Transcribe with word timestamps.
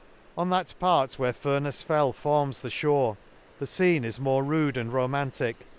—On 0.39 0.49
that 0.49 0.73
part 0.79 1.19
where 1.19 1.31
Furnefs 1.31 1.83
Fell 1.83 2.11
forms 2.11 2.61
the 2.61 2.69
fhore, 2.69 3.17
the 3.59 3.67
fcene 3.67 4.03
is 4.03 4.19
more 4.19 4.43
rude 4.43 4.75
and 4.75 4.91
romaa* 4.91 5.31
tic. 5.31 5.67